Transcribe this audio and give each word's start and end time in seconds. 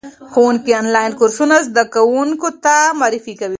ښوونکي 0.31 0.71
آنلاین 0.81 1.11
کورسونه 1.19 1.55
زده 1.67 1.83
کوونکو 1.93 2.47
ته 2.63 2.75
معرفي 2.99 3.33
کوي. 3.39 3.49